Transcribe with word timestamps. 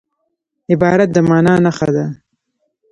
عبارت 0.71 1.09
د 1.15 1.17
مانا 1.29 1.53
نخښه 1.63 1.89
ده. 1.95 2.05